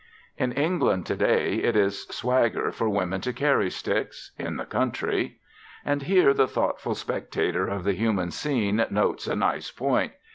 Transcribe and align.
In 0.35 0.51
England 0.53 1.05
to 1.05 1.15
day 1.15 1.57
it 1.57 1.75
is 1.75 2.07
swagger 2.07 2.71
for 2.71 2.89
women 2.89 3.21
to 3.21 3.31
carry 3.31 3.69
sticks 3.69 4.31
in 4.35 4.57
the 4.57 4.65
country. 4.65 5.37
And 5.85 6.01
here 6.01 6.33
the 6.33 6.47
thoughtful 6.47 6.95
spectator 6.95 7.67
of 7.67 7.83
the 7.83 7.93
human 7.93 8.31
scene 8.31 8.83
notes 8.89 9.27
a 9.27 9.35
nice 9.35 9.69
point. 9.69 10.13